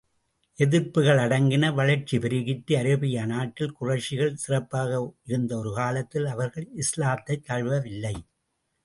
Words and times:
எதிர்ப்புகள் 0.57 1.19
அடங்கின 1.19 1.73
வளர்ச்சி 1.73 2.17
பெருகிற்று 2.17 2.75
அரேபியா 2.75 3.25
நாட்டில், 3.25 3.75
குறைஷிகள் 3.81 4.33
சிறப்பாக 4.33 5.13
இருந்த 5.25 5.57
ஒரு 5.57 5.73
காலத்தில், 5.73 6.25
அவர்கள் 6.25 6.67
இஸ்லாத்தைத் 6.75 7.45
தழுவவில்லை. 7.45 8.15